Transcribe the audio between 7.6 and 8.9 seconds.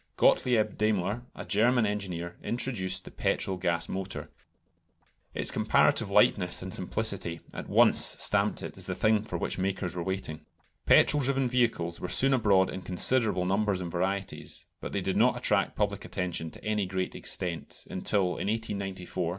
once stamped it as